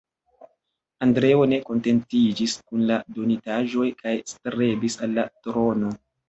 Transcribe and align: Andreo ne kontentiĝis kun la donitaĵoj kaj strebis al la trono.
Andreo 1.05 1.43
ne 1.51 1.59
kontentiĝis 1.67 2.55
kun 2.71 2.81
la 2.93 2.97
donitaĵoj 3.19 3.91
kaj 4.01 4.15
strebis 4.33 4.99
al 5.09 5.15
la 5.21 5.29
trono. 5.47 5.95